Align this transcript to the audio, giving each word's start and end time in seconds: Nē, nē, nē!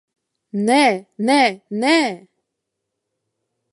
Nē, 0.69 0.77
nē, 1.29 1.37
nē! 1.83 1.93